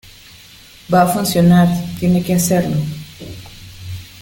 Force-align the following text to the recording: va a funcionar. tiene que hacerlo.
va 0.91 1.03
a 1.03 1.07
funcionar. 1.07 1.67
tiene 1.99 2.23
que 2.23 2.33
hacerlo. 2.33 2.75